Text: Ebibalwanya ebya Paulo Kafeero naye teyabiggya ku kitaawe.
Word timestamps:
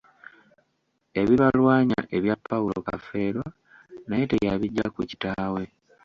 Ebibalwanya 1.21 1.99
ebya 2.15 2.35
Paulo 2.45 2.77
Kafeero 2.87 3.43
naye 4.07 4.23
teyabiggya 4.31 4.85
ku 4.95 5.01
kitaawe. 5.09 5.63